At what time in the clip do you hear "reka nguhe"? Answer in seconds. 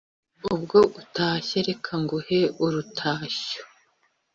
1.67-2.39